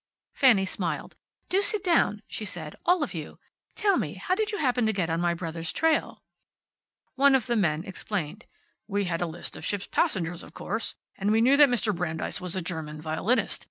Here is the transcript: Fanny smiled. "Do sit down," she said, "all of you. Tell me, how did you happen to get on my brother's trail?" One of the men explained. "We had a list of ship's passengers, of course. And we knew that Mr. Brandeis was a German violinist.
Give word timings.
Fanny 0.33 0.65
smiled. 0.65 1.15
"Do 1.47 1.61
sit 1.61 1.83
down," 1.83 2.23
she 2.27 2.43
said, 2.43 2.75
"all 2.87 3.03
of 3.03 3.13
you. 3.13 3.37
Tell 3.75 3.97
me, 3.97 4.15
how 4.15 4.33
did 4.33 4.51
you 4.51 4.57
happen 4.57 4.87
to 4.87 4.93
get 4.93 5.11
on 5.11 5.21
my 5.21 5.35
brother's 5.35 5.71
trail?" 5.71 6.23
One 7.13 7.35
of 7.35 7.45
the 7.45 7.55
men 7.55 7.83
explained. 7.83 8.47
"We 8.87 9.05
had 9.05 9.21
a 9.21 9.27
list 9.27 9.55
of 9.55 9.63
ship's 9.63 9.85
passengers, 9.85 10.41
of 10.41 10.55
course. 10.55 10.95
And 11.19 11.29
we 11.31 11.39
knew 11.39 11.55
that 11.55 11.69
Mr. 11.69 11.95
Brandeis 11.95 12.41
was 12.41 12.55
a 12.55 12.63
German 12.63 12.99
violinist. 12.99 13.59